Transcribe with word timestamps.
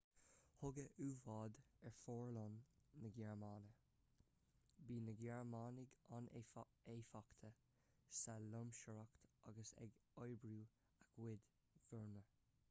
tugadh 0.59 0.93
u-bháid 1.07 1.57
ar 1.89 1.93
fhomhuireáin 1.97 2.55
na 3.03 3.11
gearmáine 3.17 3.75
bhíodh 4.87 5.03
na 5.11 5.15
gearmánaigh 5.21 5.93
an-éifeachtach 6.19 7.61
sa 8.23 8.37
loingseoireacht 8.49 9.29
agus 9.53 9.75
ag 9.87 10.01
oibriú 10.25 10.67
a 10.99 11.07
gcuid 11.07 11.49
fomhuireán 11.87 12.37